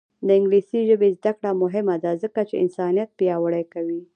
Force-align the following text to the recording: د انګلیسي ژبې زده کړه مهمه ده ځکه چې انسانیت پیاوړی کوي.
د 0.27 0.29
انګلیسي 0.37 0.79
ژبې 0.89 1.09
زده 1.17 1.31
کړه 1.37 1.51
مهمه 1.63 1.95
ده 2.03 2.11
ځکه 2.23 2.39
چې 2.49 2.55
انسانیت 2.63 3.09
پیاوړی 3.19 3.63
کوي. 3.73 4.01